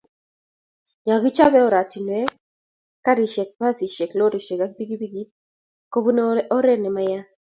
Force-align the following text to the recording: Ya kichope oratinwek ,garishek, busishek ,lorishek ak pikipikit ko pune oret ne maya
Ya 1.07 1.15
kichope 1.21 1.59
oratinwek 1.67 2.29
,garishek, 3.05 3.49
busishek 3.59 4.11
,lorishek 4.19 4.61
ak 4.65 4.71
pikipikit 4.77 5.29
ko 5.91 5.97
pune 6.03 6.21
oret 6.57 6.79
ne 6.81 6.89
maya 6.95 7.21